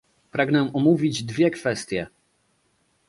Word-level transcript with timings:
Pragnę 0.31 0.73
omówić 0.73 1.23
dwie 1.23 1.51
kwestie 1.51 2.07